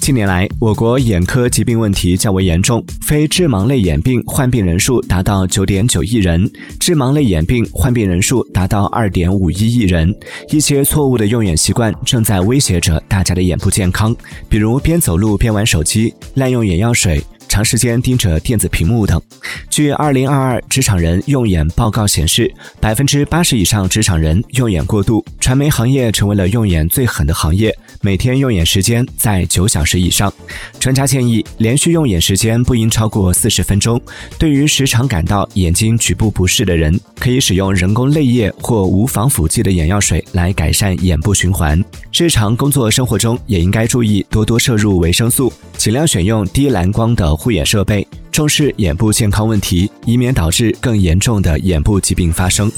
[0.00, 10.14] 近年来，我国眼科疾病问题较为严重，非致盲类眼病患病人数达到九点九亿人，致盲类眼病患病人数达到二点五一亿人。
[10.50, 14.14] 一些错误的用眼习惯正在威胁着大家的眼部健康，
[14.48, 17.22] 比如边走路边玩手机、滥用眼药水。
[17.54, 19.22] 长时间盯着电子屏幕等。
[19.70, 30.32] 据二零二二职场人用眼报告显示，百分之八十以上职场人用眼过度，传媒行业成为了用眼最狠的行业，每天用眼时间在九小时以上。
[30.80, 34.02] 专家建议，连续用眼时间不应超过四十分钟。
[34.36, 41.80] 对于时常感到眼睛局部不适的人，可以使用人工泪液或无防腐剂的眼药水来改善眼部循环。
[42.12, 45.52] 日常工作生活中也应该注意多多摄入维生素，
[45.84, 47.36] 尽量选用低蓝光的。
[47.36, 52.72] 护眼设备，重视眼部健康问题，以免导致更严重的眼部疾病发生。